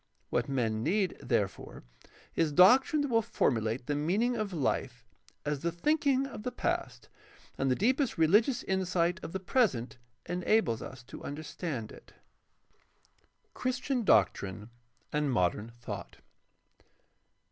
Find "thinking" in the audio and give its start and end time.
5.71-6.25